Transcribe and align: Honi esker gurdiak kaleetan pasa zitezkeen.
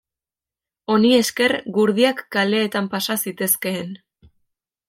Honi 0.93 1.11
esker 1.17 1.53
gurdiak 1.77 2.25
kaleetan 2.37 2.91
pasa 2.97 3.19
zitezkeen. 3.27 3.93